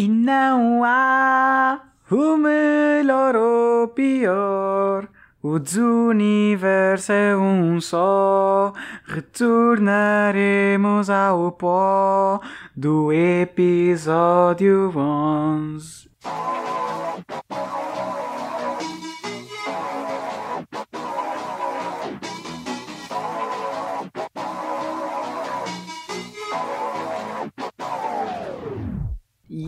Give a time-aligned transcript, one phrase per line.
[0.00, 1.78] E não há
[2.10, 5.06] o melhor ou pior.
[5.42, 8.72] O desuniverso é um só.
[9.04, 12.40] Retornaremos ao pó
[12.74, 16.08] do episódio 11.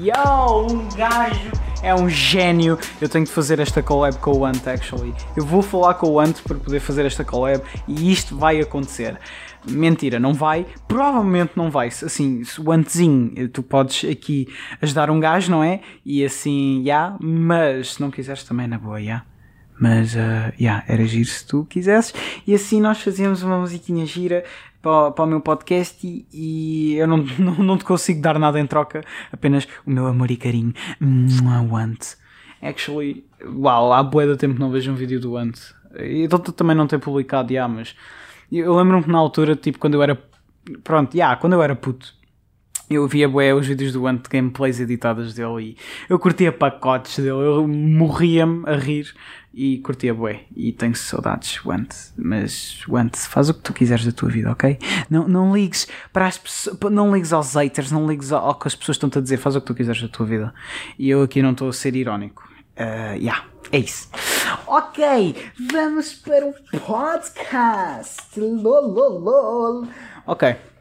[0.03, 2.77] Yo, um gajo é um gênio.
[3.01, 5.15] Eu tenho de fazer esta collab com o Ant, actually.
[5.37, 9.17] Eu vou falar com o Ant para poder fazer esta collab e isto vai acontecer.
[9.65, 10.67] Mentira, não vai.
[10.89, 11.87] Provavelmente não vai.
[11.87, 14.49] Assim, o Antzinho, tu podes aqui
[14.81, 15.81] ajudar um gajo, não é?
[16.05, 16.89] E assim, já.
[16.89, 19.05] Yeah, mas se não quiseres também na boa, já.
[19.05, 19.27] Yeah.
[19.81, 22.13] Mas, uh, yeah, era giro se tu quisesses.
[22.45, 24.45] E assim nós fazíamos uma musiquinha gira
[24.83, 28.59] para, para o meu podcast e, e eu não, não, não, te consigo dar nada
[28.59, 30.75] em troca, apenas o meu amor e carinho.
[31.71, 32.17] O Ant.
[32.61, 35.59] Actually, uau, há bué de tempo não vejo um vídeo do Ant.
[35.99, 37.95] E também não tem publicado, já, mas
[38.51, 40.21] eu lembro-me que na altura, tipo, quando eu era.
[40.85, 42.15] Pronto, já, quando eu era puto
[42.95, 45.77] eu via bué os vídeos do Ant gameplays editadas dele e
[46.09, 49.15] eu curtia pacotes dele, eu morria-me a rir
[49.55, 54.13] e curtia bué e tenho saudades, Ant, mas Ant, faz o que tu quiseres da
[54.13, 54.79] tua vida, ok?
[55.11, 58.69] Não, não ligues para as pessoas, não ligues aos haters, não ligues ao, ao que
[58.69, 60.55] as pessoas estão-te a dizer, faz o que tu quiseres da tua vida.
[60.99, 62.49] E eu aqui não estou a ser irónico.
[62.77, 64.09] Uh, yeah, é isso.
[64.67, 65.35] Ok,
[65.71, 68.41] vamos para o podcast.
[68.41, 69.87] Lololol.
[70.27, 70.72] Ok.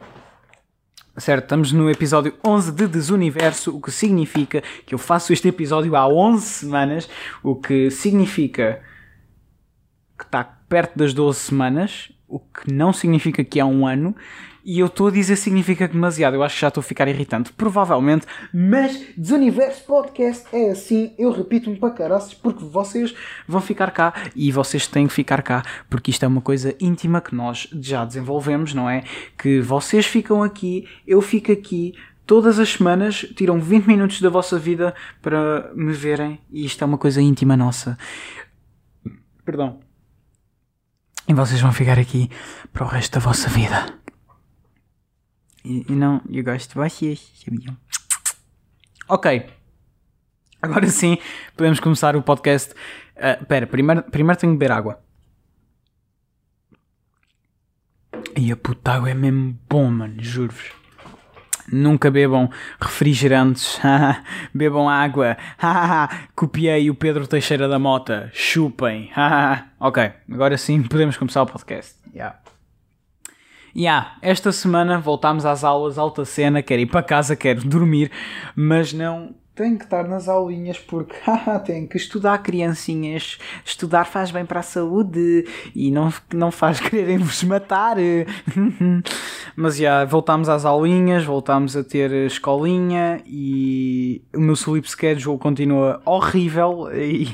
[1.22, 5.96] Certo, estamos no episódio 11 de Desuniverso, o que significa que eu faço este episódio
[5.96, 7.08] há 11 semanas,
[7.44, 8.82] o que significa
[10.18, 14.16] que está perto das 12 semanas, o que não significa que há um ano,
[14.64, 17.52] e eu estou a dizer significa demasiado, eu acho que já estou a ficar irritante,
[17.54, 23.14] provavelmente, mas Desuniverso Podcast é assim, eu repito-me para caraças, porque vocês
[23.48, 27.22] vão ficar cá e vocês têm que ficar cá, porque isto é uma coisa íntima
[27.22, 29.04] que nós já desenvolvemos, não é?
[29.38, 31.94] Que vocês ficam aqui, eu fico aqui,
[32.26, 36.86] todas as semanas tiram 20 minutos da vossa vida para me verem e isto é
[36.86, 37.98] uma coisa íntima nossa.
[39.44, 39.80] Perdão.
[41.28, 42.30] E vocês vão ficar aqui
[42.74, 44.01] para o resto da vossa vida.
[45.64, 47.78] E, não, eu gosto de vocês, sabiam?
[49.08, 49.46] Ok.
[50.62, 51.18] Agora sim,
[51.56, 52.74] podemos começar o podcast.
[53.16, 55.00] Uh, pera, primeiro, primeiro tenho que beber água.
[58.38, 60.72] E a puta água é mesmo bom, mano, juro-vos.
[61.72, 63.80] Nunca bebam refrigerantes,
[64.54, 65.38] bebam água.
[66.36, 69.12] Copiei o Pedro Teixeira da Mota, chupem.
[69.80, 71.96] ok, agora sim podemos começar o podcast.
[72.14, 72.41] Yeah.
[73.76, 78.12] Yeah, esta semana voltámos às aulas, alta cena, quero ir para casa, quero dormir,
[78.56, 81.16] mas não tenho que estar nas aulinhas porque
[81.66, 83.38] tenho que estudar criancinhas.
[83.64, 85.46] Estudar faz bem para a saúde
[85.76, 87.98] e não, não faz quererem-vos matar.
[89.56, 96.02] Mas já, voltámos às aulinhas, voltámos a ter escolinha e o meu sleep schedule continua
[96.06, 97.28] horrível e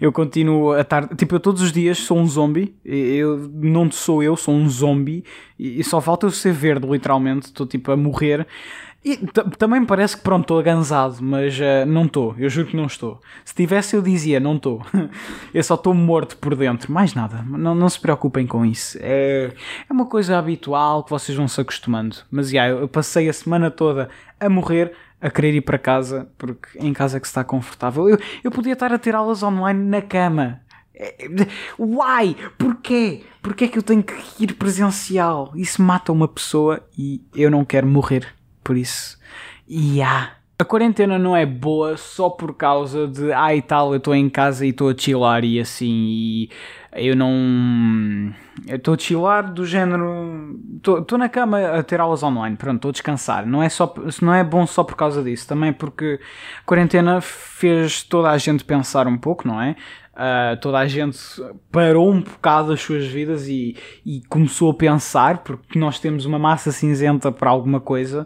[0.00, 1.06] eu continuo a estar.
[1.14, 2.74] Tipo, eu todos os dias sou um zombie.
[2.82, 5.22] Eu, não sou eu, sou um zombie
[5.58, 7.46] e só falta eu ser verde, literalmente.
[7.46, 8.46] Estou tipo a morrer.
[9.04, 9.18] E
[9.58, 12.86] também me parece que pronto, estou agansado, mas uh, não estou, eu juro que não
[12.86, 13.20] estou.
[13.44, 14.80] Se tivesse eu dizia, não estou.
[15.52, 17.42] eu só estou morto por dentro, mais nada.
[17.42, 18.96] Não, não se preocupem com isso.
[19.02, 19.52] É,
[19.86, 22.16] é uma coisa habitual que vocês vão se acostumando.
[22.30, 24.08] Mas já, yeah, eu passei a semana toda
[24.40, 28.08] a morrer, a querer ir para casa, porque em casa é que se está confortável.
[28.08, 30.62] Eu, eu podia estar a ter aulas online na cama.
[30.94, 31.28] É,
[31.78, 32.34] why?
[32.56, 33.22] Porquê?
[33.42, 34.14] Porquê é que eu tenho que
[34.44, 35.52] ir presencial?
[35.54, 38.32] Isso mata uma pessoa e eu não quero morrer
[38.64, 39.18] por isso,
[39.68, 40.32] yeah.
[40.56, 44.30] A quarentena não é boa só por causa de, ah e tal, eu estou em
[44.30, 46.50] casa e estou a chilar e assim, e
[46.94, 48.32] eu não.
[48.68, 50.56] Eu estou a chilar do género.
[50.76, 53.44] Estou na cama a ter aulas online, pronto, estou a descansar.
[53.44, 53.92] Não é, só,
[54.22, 56.20] não é bom só por causa disso, também porque
[56.60, 59.74] a quarentena fez toda a gente pensar um pouco, não é?
[60.14, 61.18] Uh, toda a gente
[61.72, 63.76] parou um bocado as suas vidas e,
[64.06, 68.24] e começou a pensar, porque nós temos uma massa cinzenta para alguma coisa,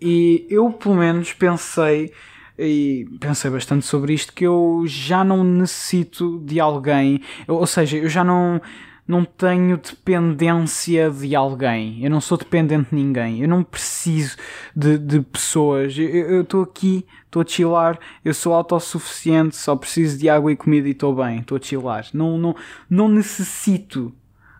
[0.00, 2.12] e eu pelo menos pensei
[2.56, 8.08] e pensei bastante sobre isto que eu já não necessito de alguém, ou seja, eu
[8.08, 8.60] já não
[9.08, 14.36] não tenho dependência de alguém, eu não sou dependente de ninguém, eu não preciso
[14.76, 20.28] de, de pessoas, eu estou aqui, estou a chilar, eu sou autossuficiente, só preciso de
[20.28, 22.54] água e comida e estou bem, estou a chilar, não, não,
[22.90, 24.12] não necessito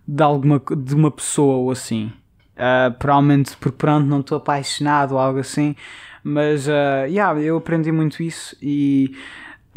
[0.07, 2.11] de alguma de uma pessoa ou assim.
[2.55, 5.77] Uh, provavelmente porque pronto não estou apaixonado ou algo assim,
[6.25, 9.15] Mas, uh, yeah, eu aprendi muito isso e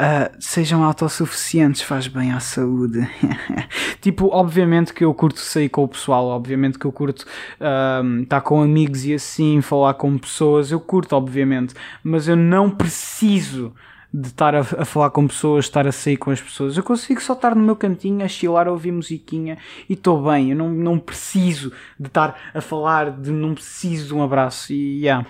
[0.02, 3.08] Uh, sejam autossuficientes, faz bem à saúde.
[4.02, 8.26] tipo, obviamente que eu curto sair com o pessoal, obviamente que eu curto estar uh,
[8.26, 11.72] tá com amigos e assim, falar com pessoas, eu curto, obviamente,
[12.02, 13.72] mas eu não preciso
[14.12, 16.76] de estar a, a, falar com pessoas, estar a sair com as pessoas.
[16.76, 19.56] Eu consigo só estar no meu cantinho, a chilar, a ouvir musiquinha
[19.88, 20.50] e estou bem.
[20.50, 24.72] Eu não, não preciso de estar a falar, de não preciso de um abraço.
[24.72, 25.24] E yeah.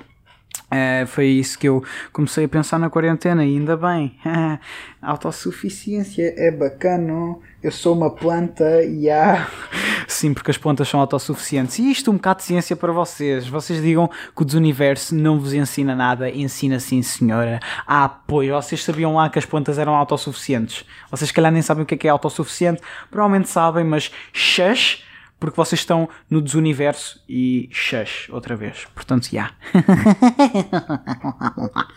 [0.73, 4.17] É, foi isso que eu comecei a pensar na quarentena e ainda bem.
[5.03, 7.37] autossuficiência é bacana.
[7.63, 9.47] Eu sou uma planta e há.
[10.09, 11.79] Sim, porque as plantas são autossuficientes.
[11.79, 13.47] E isto um bocado de ciência para vocês.
[13.47, 16.29] Vocês digam que o desuniverso não vos ensina nada.
[16.29, 17.61] Ensina sim, senhora.
[17.87, 20.85] Ah, pois, vocês sabiam lá que as plantas eram autossuficientes.
[21.11, 22.81] Vocês, calhar, nem sabem o que é, que é autossuficiente.
[23.11, 25.05] Provavelmente sabem, mas shush
[25.43, 28.87] porque vocês estão no desuniverso e shush outra vez.
[28.95, 29.31] Portanto, já.
[29.33, 29.57] Yeah.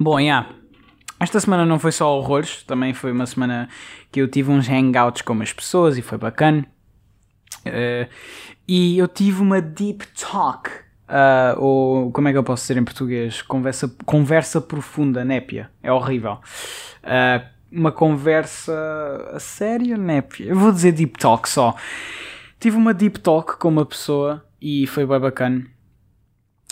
[0.00, 0.22] Bom, já.
[0.22, 0.48] Yeah.
[1.20, 3.68] Esta semana não foi só horrores, também foi uma semana
[4.10, 6.66] que eu tive uns hangouts com as pessoas e foi bacana.
[7.66, 8.08] Uh,
[8.66, 10.70] e eu tive uma deep talk,
[11.10, 13.42] uh, ou como é que eu posso dizer em português?
[13.42, 15.70] Conversa, conversa profunda, népia.
[15.82, 16.40] É horrível.
[17.04, 18.72] Uh, uma conversa
[19.32, 20.22] a sério, né?
[20.40, 21.74] Eu vou dizer deep talk só.
[22.58, 25.64] Tive uma deep talk com uma pessoa e foi bem bacana.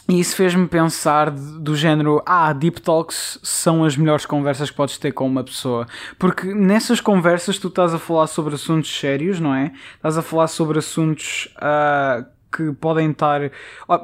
[0.08, 4.98] E isso fez-me pensar do género: ah, deep talks são as melhores conversas que podes
[4.98, 5.86] ter com uma pessoa.
[6.18, 9.72] Porque nessas conversas tu estás a falar sobre assuntos sérios, não é?
[9.96, 13.50] Estás a falar sobre assuntos uh, que podem estar.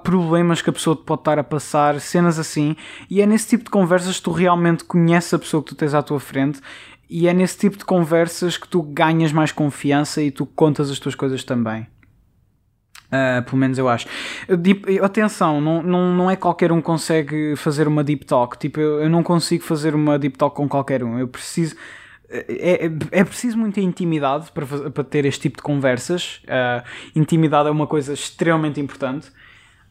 [0.02, 2.76] Problemas que a pessoa pode estar a passar, cenas assim.
[3.10, 5.94] E é nesse tipo de conversas que tu realmente conheces a pessoa que tu tens
[5.94, 6.60] à tua frente
[7.08, 10.98] e é nesse tipo de conversas que tu ganhas mais confiança e tu contas as
[10.98, 11.86] tuas coisas também.
[13.08, 14.06] Uh, pelo menos eu acho.
[14.58, 18.56] Deep, atenção, não, não, não é qualquer um consegue fazer uma deep talk.
[18.56, 21.18] Tipo, eu, eu não consigo fazer uma deep talk com qualquer um.
[21.18, 21.76] Eu preciso.
[22.32, 26.40] É, é, é preciso muita intimidade para, para ter este tipo de conversas.
[26.44, 26.82] Uh,
[27.14, 29.30] intimidade é uma coisa extremamente importante.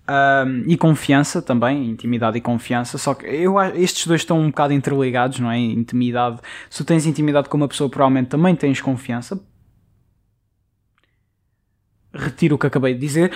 [0.10, 2.98] Um, e confiança também, intimidade e confiança.
[2.98, 5.58] Só que eu, estes dois estão um bocado interligados, não é?
[5.60, 6.40] Intimidade.
[6.70, 9.40] Se tens intimidade com uma pessoa, provavelmente também tens confiança.
[12.14, 13.32] Retiro o que acabei de dizer.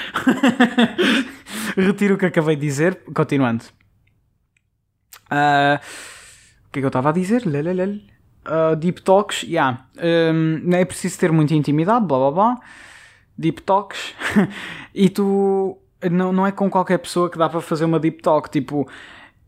[1.78, 3.04] Retiro o que acabei de dizer.
[3.14, 3.64] Continuando.
[5.32, 5.80] Uh,
[6.68, 7.44] o que é que eu estava a dizer?
[8.46, 9.86] Uh, deep Talks, yeah.
[9.98, 12.60] Um, é preciso ter muita intimidade, blá blá blá.
[13.38, 14.14] Deep Talks.
[14.94, 15.78] e tu
[16.10, 18.50] não, não é com qualquer pessoa que dá para fazer uma deep talk.
[18.50, 18.88] Tipo,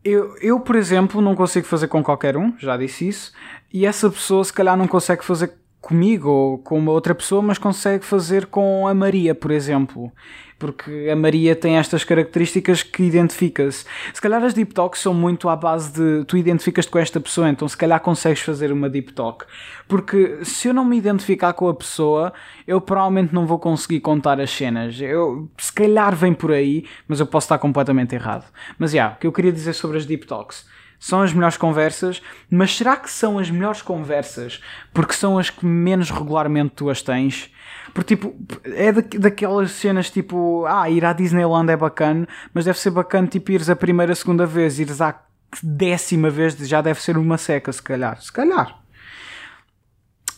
[0.04, 3.32] eu, eu, por exemplo, não consigo fazer com qualquer um, já disse isso,
[3.72, 7.58] e essa pessoa se calhar não consegue fazer comigo ou com uma outra pessoa, mas
[7.58, 10.12] consegue fazer com a Maria, por exemplo.
[10.58, 13.84] Porque a Maria tem estas características que identifica-se.
[14.12, 17.48] Se calhar as deep talks são muito à base de tu identificas-te com esta pessoa,
[17.48, 19.44] então se calhar consegues fazer uma deep talk.
[19.86, 22.32] Porque se eu não me identificar com a pessoa,
[22.66, 25.00] eu provavelmente não vou conseguir contar as cenas.
[25.00, 28.44] Eu, se calhar vem por aí, mas eu posso estar completamente errado.
[28.76, 30.66] Mas já, yeah, o que eu queria dizer sobre as deep talks
[30.98, 34.60] são as melhores conversas, mas será que são as melhores conversas
[34.92, 37.50] porque são as que menos regularmente tu as tens?
[37.94, 38.34] Porque, tipo,
[38.64, 43.26] é da, daquelas cenas tipo, ah, ir à Disneyland é bacana, mas deve ser bacana,
[43.26, 45.20] tipo, ires a primeira, segunda vez, ires à
[45.62, 48.20] décima vez, já deve ser uma seca, se calhar.
[48.20, 48.78] Se calhar.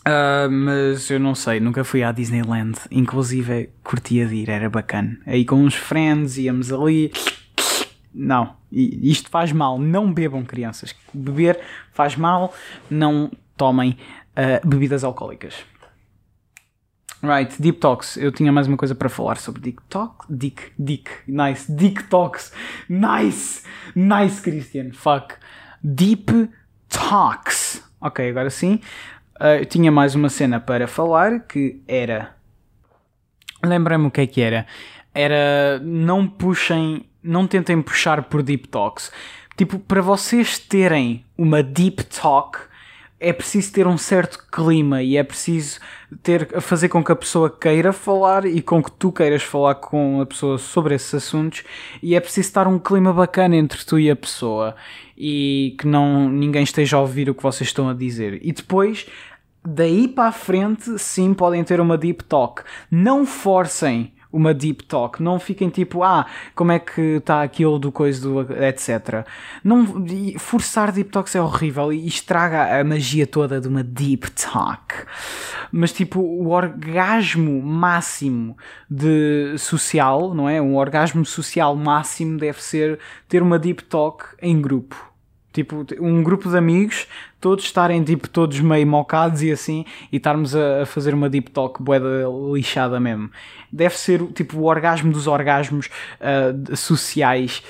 [0.00, 2.78] Uh, mas eu não sei, nunca fui à Disneyland.
[2.90, 5.18] Inclusive, curtia de ir, era bacana.
[5.26, 7.12] Aí com uns friends, íamos ali
[8.12, 9.78] não, isto faz mal.
[9.78, 10.94] Não bebam, crianças.
[11.12, 11.60] Beber
[11.92, 12.54] faz mal.
[12.90, 13.96] Não tomem
[14.36, 15.54] uh, bebidas alcoólicas.
[17.22, 18.16] Right, Deep Talks.
[18.16, 20.24] Eu tinha mais uma coisa para falar sobre Dick Talk.
[20.30, 21.70] Dick, Dick, nice.
[21.70, 22.50] Dick Talks.
[22.88, 23.62] Nice,
[23.94, 24.92] nice, Christian.
[24.92, 25.34] Fuck.
[25.84, 26.50] Deep
[26.88, 27.84] Talks.
[28.00, 28.80] Ok, agora sim.
[29.38, 32.34] Uh, eu tinha mais uma cena para falar que era.
[33.62, 34.66] Lembrei-me o que é que era.
[35.12, 39.10] Era não puxem não tentem puxar por deep talks.
[39.56, 42.58] Tipo, para vocês terem uma deep talk,
[43.20, 45.78] é preciso ter um certo clima e é preciso
[46.22, 50.22] ter fazer com que a pessoa queira falar e com que tu queiras falar com
[50.22, 51.62] a pessoa sobre esses assuntos
[52.02, 54.74] e é preciso estar um clima bacana entre tu e a pessoa
[55.16, 58.40] e que não ninguém esteja a ouvir o que vocês estão a dizer.
[58.42, 59.06] E depois
[59.62, 62.62] daí para a frente, sim, podem ter uma deep talk.
[62.90, 65.22] Não forcem uma deep talk.
[65.22, 69.26] Não fiquem tipo, ah, como é que está aquilo do coisa do etc.
[69.62, 69.86] Não,
[70.38, 74.94] forçar deep talks é horrível e estraga a magia toda de uma deep talk.
[75.72, 78.56] Mas tipo, o orgasmo máximo
[78.88, 80.60] de social, não é?
[80.60, 85.09] Um orgasmo social máximo deve ser ter uma deep talk em grupo
[85.52, 87.08] Tipo, um grupo de amigos,
[87.40, 91.50] todos estarem tipo todos meio mocados e assim, e estarmos a, a fazer uma deep
[91.50, 93.30] talk boeda lixada mesmo.
[93.72, 95.86] Deve ser tipo o orgasmo dos orgasmos
[96.20, 97.62] uh, sociais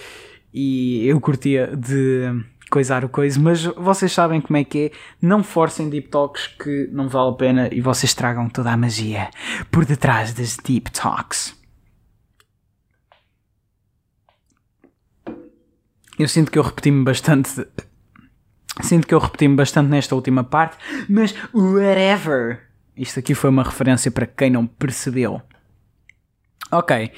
[0.53, 4.91] e eu curtia de coisar o coisa, mas vocês sabem como é que é.
[5.21, 9.29] Não forcem deep talks que não vale a pena e vocês tragam toda a magia
[9.71, 11.60] por detrás das deep talks.
[16.21, 17.67] Eu sinto que eu repeti-me bastante.
[18.83, 20.77] Sinto que eu repeti-me bastante nesta última parte,
[21.09, 22.61] mas whatever.
[22.95, 25.41] Isto aqui foi uma referência para quem não percebeu.
[26.71, 27.11] Ok,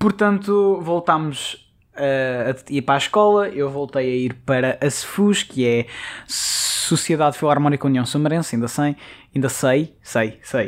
[0.00, 3.48] portanto, voltámos uh, a ir para a escola.
[3.50, 5.86] Eu voltei a ir para a CEFUS, que é
[6.26, 8.96] Sociedade Filarmónica União Sumarense, ainda sei,
[9.32, 10.66] ainda sei, sei, sei.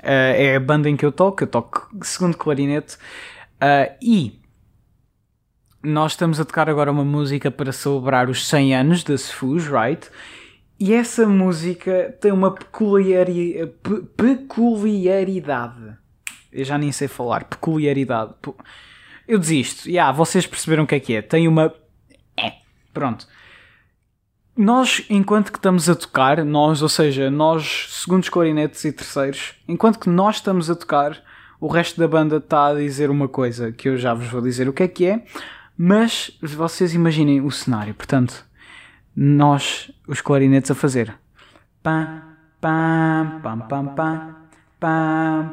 [0.00, 2.96] Uh, é a banda em que eu toco, eu toco segundo clarinete.
[3.62, 4.39] Uh, e
[5.82, 10.08] nós estamos a tocar agora uma música para celebrar os 100 anos da Sfus, right?
[10.78, 13.72] E essa música tem uma peculiari...
[13.82, 15.96] Pe peculiaridade.
[16.52, 17.44] Eu já nem sei falar.
[17.44, 18.34] Peculiaridade.
[19.26, 19.88] Eu desisto.
[19.88, 21.22] Ya, yeah, vocês perceberam o que é que é.
[21.22, 21.72] Tem uma.
[22.36, 22.54] É.
[22.92, 23.26] Pronto.
[24.56, 29.98] Nós, enquanto que estamos a tocar, nós, ou seja, nós, segundos clarinetes e terceiros, enquanto
[29.98, 31.22] que nós estamos a tocar,
[31.60, 34.68] o resto da banda está a dizer uma coisa que eu já vos vou dizer
[34.68, 35.24] o que é que é.
[35.82, 38.44] Mas vocês imaginem o cenário, portanto,
[39.16, 41.14] nós, os clarinetes, a fazer
[41.82, 42.20] pam,
[42.60, 43.86] pam, pam, pam,
[44.78, 45.46] pam, pam,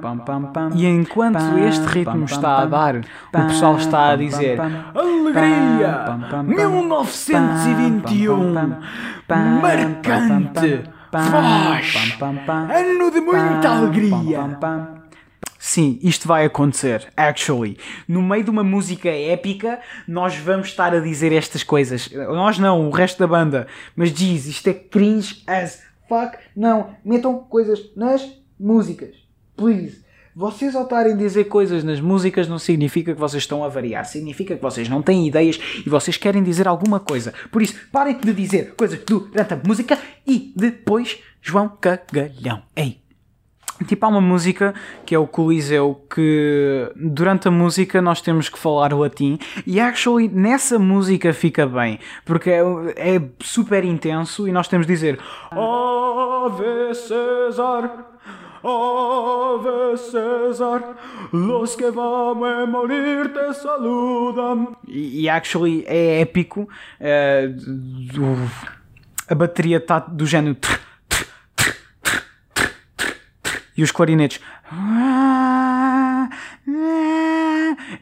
[0.00, 0.70] pam, pam, pam.
[0.74, 4.58] E enquanto este ritmo está a dar, o pessoal está a dizer
[4.94, 6.06] Alegria!
[6.42, 8.54] 1921!
[9.60, 10.84] Marcante!
[11.12, 12.16] Voz!
[12.74, 14.58] Ano de muita alegria!
[15.58, 17.78] Sim, isto vai acontecer, actually.
[18.06, 22.10] No meio de uma música épica, nós vamos estar a dizer estas coisas.
[22.10, 23.66] Nós não, o resto da banda.
[23.94, 26.36] Mas diz, isto é cringe as fuck.
[26.54, 28.26] Não, metam coisas nas
[28.58, 29.14] músicas.
[29.56, 30.04] Please.
[30.38, 34.04] Vocês ao estarem a dizer coisas nas músicas não significa que vocês estão a variar,
[34.04, 37.32] significa que vocês não têm ideias e vocês querem dizer alguma coisa.
[37.50, 42.62] Por isso, parem de dizer coisas durante a música e depois João Cagalhão.
[42.76, 43.05] Ei!
[43.86, 48.58] Tipo, há uma música que é o Coliseu que durante a música nós temos que
[48.58, 52.62] falar latim e actually nessa música fica bem porque é,
[52.96, 55.18] é super intenso e nós temos de dizer
[55.50, 58.06] Ave César
[58.66, 60.96] Ave César,
[61.32, 64.76] los que vamos a morir te saludam.
[64.88, 66.68] E, actually é épico.
[66.98, 68.50] Do,
[69.28, 70.56] a bateria está do género
[73.76, 74.40] e os clarinetes.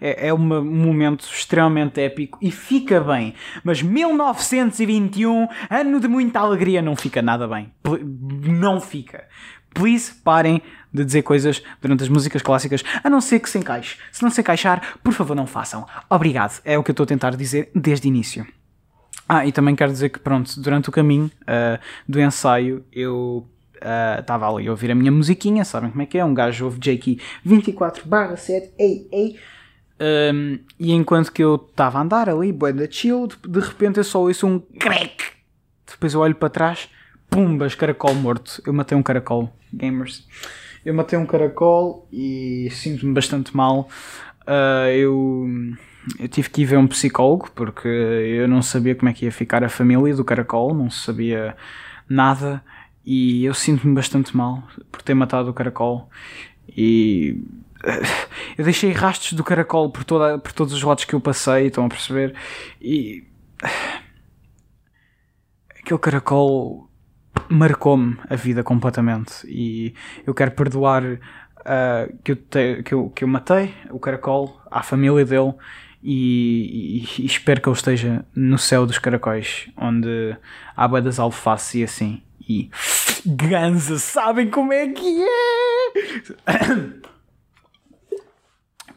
[0.01, 3.35] É, é um momento extremamente épico e fica bem.
[3.63, 7.73] Mas 1921, ano de muita alegria, não fica nada bem.
[8.43, 9.25] Não fica.
[9.75, 10.63] Please parem
[10.93, 13.99] de dizer coisas durante as músicas clássicas, a não ser que se encaixe.
[14.13, 15.85] Se não se encaixar, por favor, não façam.
[16.09, 16.61] Obrigado.
[16.65, 18.47] É o que eu estou a tentar dizer desde o início.
[19.29, 23.49] Ah, e também quero dizer que, pronto, durante o caminho uh, do ensaio, eu
[24.19, 26.25] estava uh, ali a ouvir a minha musiquinha, sabem como é que é?
[26.25, 29.39] Um gajo ouve Jakey 24 barra 7, ei, ei.
[30.01, 34.21] Um, e enquanto que eu estava a andar ali, boeda chill, de repente eu só
[34.21, 35.25] ouço um crack.
[35.87, 36.89] Depois eu olho para trás,
[37.31, 38.63] pumbas, caracol morto.
[38.67, 40.27] Eu matei um caracol, gamers.
[40.85, 43.89] Eu matei um caracol e sinto-me bastante mal.
[44.43, 45.47] Uh, eu,
[46.19, 49.33] eu tive que ir ver um psicólogo porque eu não sabia como é que ia
[49.33, 51.57] ficar a família do caracol, não sabia
[52.09, 52.63] nada
[53.05, 56.09] e eu sinto-me bastante mal por ter matado o caracol.
[56.69, 57.43] E
[58.57, 61.85] eu deixei rastros do caracol por, toda, por todos os lados que eu passei, estão
[61.85, 62.35] a perceber?
[62.81, 63.25] E
[65.79, 66.89] aquele caracol
[67.49, 69.47] marcou-me a vida completamente.
[69.47, 69.95] E
[70.27, 74.83] eu quero perdoar uh, que, eu te, que, eu, que eu matei o caracol à
[74.83, 75.55] família dele
[76.03, 80.37] e, e, e, espero que ele esteja no céu dos caracóis onde
[80.77, 82.71] há das alface e assim e
[83.25, 85.93] ganza, sabem como é que é?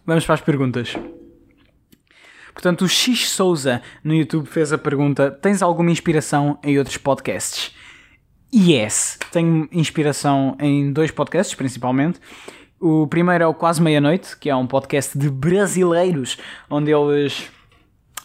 [0.06, 0.96] Vamos para as perguntas.
[2.54, 7.76] Portanto, o X Souza no YouTube fez a pergunta: Tens alguma inspiração em outros podcasts?
[8.54, 12.20] Yes, tenho inspiração em dois podcasts principalmente,
[12.80, 16.38] O primeiro é o Quase Meia-Noite, que é um podcast de brasileiros,
[16.70, 17.50] onde eles.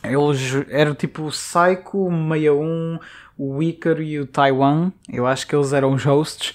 [0.03, 2.99] Eles eram tipo o Psycho, o 61,
[3.39, 4.93] o Ícaro e o Taiwan.
[5.09, 6.55] Eu acho que eles eram os hosts.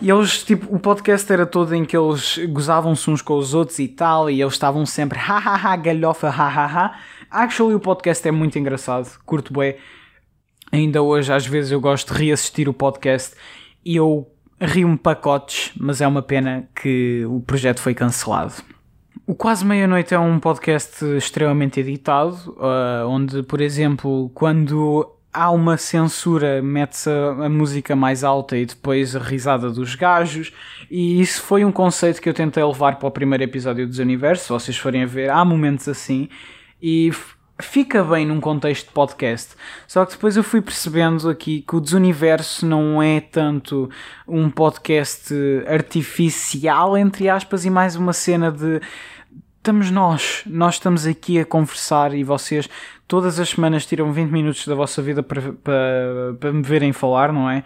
[0.00, 3.78] E eles, tipo, o podcast era todo em que eles gozavam-se uns com os outros
[3.78, 6.98] e tal, e eles estavam sempre hahaha, galhofa, hahaha.
[7.30, 9.76] Actually, o podcast é muito engraçado, curto bem.
[10.72, 13.36] Ainda hoje, às vezes, eu gosto de reassistir o podcast
[13.84, 14.28] e eu
[14.60, 18.54] rio-me pacotes, mas é uma pena que o projeto foi cancelado.
[19.24, 25.76] O Quase Meia-Noite é um podcast extremamente editado, uh, onde, por exemplo, quando há uma
[25.76, 30.52] censura, mete-se a, a, música mais alta e depois a risada dos gajos,
[30.90, 34.44] e isso foi um conceito que eu tentei levar para o primeiro episódio dos Universo.
[34.44, 36.28] Se vocês forem a ver, há momentos assim,
[36.82, 37.12] e
[37.60, 39.54] fica bem num contexto de podcast.
[39.86, 43.90] Só que depois eu fui percebendo aqui que o Desuniverso não é tanto
[44.26, 45.34] um podcast
[45.66, 48.80] artificial, entre aspas, e mais uma cena de
[49.62, 52.68] estamos nós, nós estamos aqui a conversar e vocês
[53.06, 57.32] todas as semanas tiram 20 minutos da vossa vida para, para, para me verem falar,
[57.32, 57.62] não é?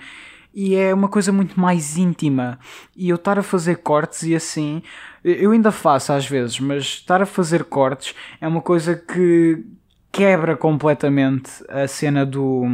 [0.56, 2.58] E é uma coisa muito mais íntima.
[2.96, 4.82] E eu estar a fazer cortes e assim,
[5.22, 9.62] eu ainda faço às vezes, mas estar a fazer cortes é uma coisa que
[10.10, 12.64] quebra completamente a cena do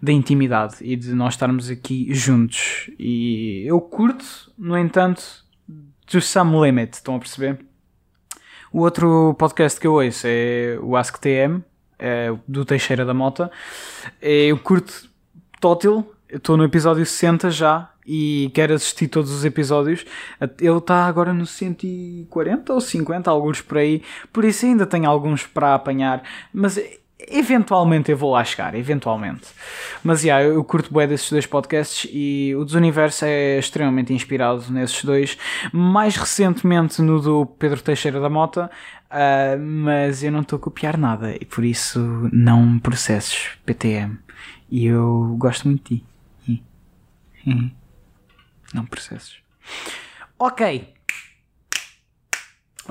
[0.00, 2.88] da intimidade e de nós estarmos aqui juntos.
[2.96, 4.24] E eu curto,
[4.56, 5.22] no entanto,
[6.06, 7.58] to some limit, estão a perceber?
[8.72, 11.62] O outro podcast que eu ouço é o Ask TM,
[11.98, 13.50] é do Teixeira da Mota.
[14.22, 15.10] Eu curto
[15.60, 20.04] Tótil, estou no episódio 60 já e quero assistir todos os episódios.
[20.60, 25.46] Ele está agora no 140 ou 50, alguns por aí, por isso ainda tenho alguns
[25.46, 26.22] para apanhar,
[26.52, 26.78] mas
[27.28, 29.48] eventualmente eu vou lá chegar, eventualmente.
[30.02, 35.04] Mas yeah, eu curto bem desses dois podcasts e o Desuniverso é extremamente inspirado nesses
[35.04, 35.36] dois.
[35.72, 38.70] Mais recentemente no do Pedro Teixeira da Mota,
[39.10, 42.00] uh, mas eu não estou a copiar nada e por isso
[42.32, 44.18] não processos PTM.
[44.70, 46.09] E eu gosto muito de ti.
[48.72, 49.42] Não processos.
[50.38, 50.94] Ok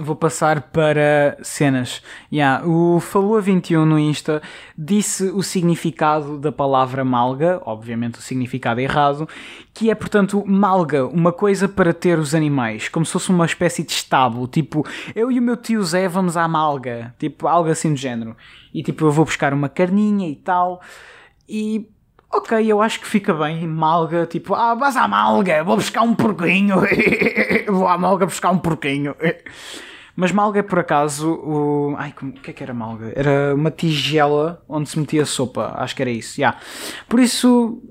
[0.01, 2.01] vou passar para cenas.
[2.31, 4.41] Yeah, o Falua 21 no Insta
[4.77, 9.27] disse o significado da palavra malga, obviamente o significado errado,
[9.73, 13.83] que é portanto malga, uma coisa para ter os animais, como se fosse uma espécie
[13.83, 17.93] de estábulo, tipo eu e o meu tio Zé vamos à malga, tipo algo assim
[17.93, 18.35] do género.
[18.73, 20.81] E tipo eu vou buscar uma carninha e tal.
[21.47, 21.89] E
[22.31, 23.65] Ok, eu acho que fica bem.
[23.67, 26.77] Malga, tipo, ah, vas à malga, vou buscar um porquinho.
[27.67, 29.15] vou à malga buscar um porquinho.
[30.15, 31.95] Mas malga é por acaso o.
[31.97, 33.13] Ai, o que é que era malga?
[33.15, 36.39] Era uma tigela onde se metia sopa, acho que era isso.
[36.39, 36.59] Yeah.
[37.07, 37.81] Por isso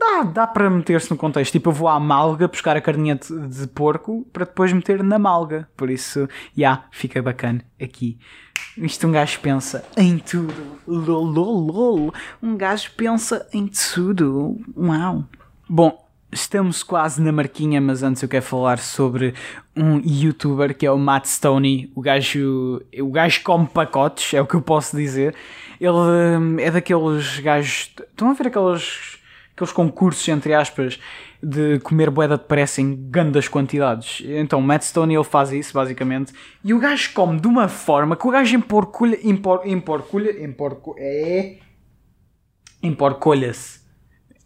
[0.00, 1.52] dá, dá para meter-se no contexto.
[1.52, 5.18] Tipo, eu vou à malga buscar a carninha de, de porco para depois meter na
[5.18, 5.68] malga.
[5.76, 8.18] Por isso, já, yeah, fica bacana aqui.
[8.76, 10.54] Isto um gajo pensa em tudo.
[10.86, 12.12] Lol.
[12.42, 14.58] Um gajo pensa em tudo.
[14.76, 15.24] Uau.
[15.68, 19.34] Bom, Estamos quase na marquinha, mas antes eu quero falar sobre
[19.76, 21.90] um youtuber que é o Matt Stoney.
[21.92, 25.34] O gajo, o gajo come pacotes, é o que eu posso dizer.
[25.80, 27.90] Ele hum, é daqueles gajos.
[27.98, 29.18] Estão a ver aqueles,
[29.60, 30.98] aqueles concursos, entre aspas,
[31.42, 34.22] de comer boeda depressa em grandes quantidades?
[34.24, 36.32] Então, Matt Stoney ele faz isso, basicamente.
[36.64, 39.18] E o gajo come de uma forma que o gajo emporculha.
[39.22, 40.30] Empor, emporculha.
[40.98, 41.58] É.
[42.82, 43.80] Emporcolha-se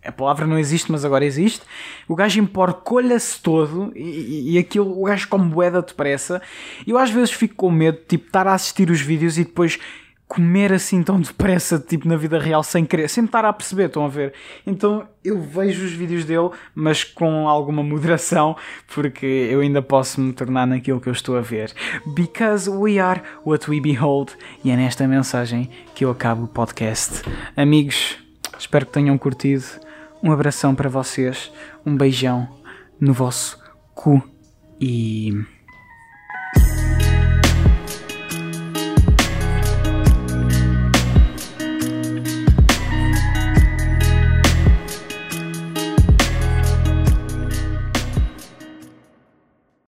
[0.04, 1.62] a palavra não existe, mas agora existe.
[2.06, 6.42] O gajo emporcolha-se todo e, e, e, aquilo, o gajo come boeda depressa.
[6.86, 9.78] Eu às vezes fico com medo, tipo, estar a assistir os vídeos e depois
[10.26, 14.04] comer assim tão depressa, tipo, na vida real, sem querer, sem estar a perceber, estão
[14.04, 14.32] a ver?
[14.66, 18.56] Então eu vejo os vídeos dele, mas com alguma moderação,
[18.94, 21.72] porque eu ainda posso me tornar naquilo que eu estou a ver.
[22.14, 24.32] Because we are what we behold.
[24.64, 27.22] E é nesta mensagem que eu acabo o podcast.
[27.56, 28.18] Amigos,
[28.58, 29.64] espero que tenham curtido
[30.22, 31.52] um abração para vocês,
[31.84, 32.48] um beijão
[32.98, 33.62] no vosso
[33.94, 34.22] cu
[34.80, 35.44] e